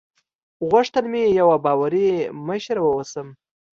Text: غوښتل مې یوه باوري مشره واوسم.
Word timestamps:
غوښتل 0.69 1.05
مې 1.11 1.23
یوه 1.39 1.57
باوري 1.65 2.09
مشره 2.47 2.81
واوسم. 2.83 3.27